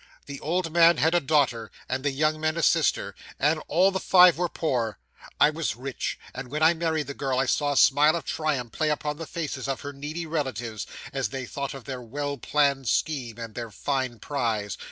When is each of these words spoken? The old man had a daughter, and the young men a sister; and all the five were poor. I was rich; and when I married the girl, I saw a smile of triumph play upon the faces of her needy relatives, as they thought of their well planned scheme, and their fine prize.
The 0.25 0.39
old 0.39 0.71
man 0.73 0.97
had 0.97 1.13
a 1.13 1.19
daughter, 1.19 1.69
and 1.87 2.03
the 2.03 2.09
young 2.09 2.41
men 2.41 2.57
a 2.57 2.63
sister; 2.63 3.13
and 3.37 3.61
all 3.67 3.91
the 3.91 3.99
five 3.99 4.35
were 4.35 4.49
poor. 4.49 4.97
I 5.39 5.51
was 5.51 5.75
rich; 5.75 6.17
and 6.33 6.47
when 6.47 6.63
I 6.63 6.73
married 6.73 7.05
the 7.05 7.13
girl, 7.13 7.37
I 7.37 7.45
saw 7.45 7.73
a 7.73 7.77
smile 7.77 8.15
of 8.15 8.25
triumph 8.25 8.71
play 8.71 8.89
upon 8.89 9.17
the 9.17 9.27
faces 9.27 9.67
of 9.67 9.81
her 9.81 9.93
needy 9.93 10.25
relatives, 10.25 10.87
as 11.13 11.29
they 11.29 11.45
thought 11.45 11.75
of 11.75 11.83
their 11.83 12.01
well 12.01 12.39
planned 12.39 12.89
scheme, 12.89 13.37
and 13.37 13.53
their 13.53 13.69
fine 13.69 14.17
prize. 14.17 14.75